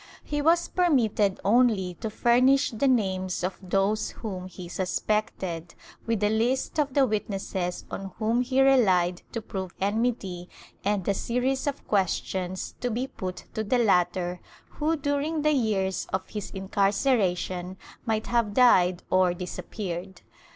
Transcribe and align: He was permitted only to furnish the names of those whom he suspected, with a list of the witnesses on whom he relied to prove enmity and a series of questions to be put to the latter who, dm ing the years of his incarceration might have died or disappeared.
He 0.23 0.41
was 0.41 0.67
permitted 0.67 1.39
only 1.45 1.93
to 2.01 2.09
furnish 2.09 2.71
the 2.71 2.87
names 2.87 3.43
of 3.43 3.59
those 3.61 4.09
whom 4.09 4.47
he 4.47 4.67
suspected, 4.67 5.75
with 6.07 6.23
a 6.23 6.29
list 6.29 6.79
of 6.79 6.95
the 6.95 7.05
witnesses 7.05 7.85
on 7.91 8.11
whom 8.17 8.41
he 8.41 8.63
relied 8.63 9.21
to 9.31 9.43
prove 9.43 9.75
enmity 9.79 10.49
and 10.83 11.07
a 11.07 11.13
series 11.13 11.67
of 11.67 11.87
questions 11.87 12.73
to 12.79 12.89
be 12.89 13.05
put 13.05 13.45
to 13.53 13.63
the 13.63 13.77
latter 13.77 14.39
who, 14.69 14.97
dm 14.97 15.23
ing 15.23 15.41
the 15.43 15.53
years 15.53 16.07
of 16.11 16.27
his 16.29 16.49
incarceration 16.49 17.77
might 18.03 18.25
have 18.25 18.55
died 18.55 19.03
or 19.11 19.35
disappeared. 19.35 20.21